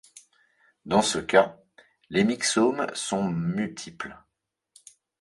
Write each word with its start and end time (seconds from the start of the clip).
Dans 0.87 1.03
ce 1.03 1.19
cas, 1.19 1.59
les 2.09 2.23
myxomes 2.23 2.87
sont 2.95 3.23
multiples. 3.23 4.17